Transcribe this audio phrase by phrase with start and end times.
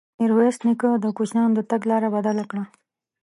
[0.19, 2.63] ميرويس نيکه د کوچيانو د تګ لاره بدله کړه.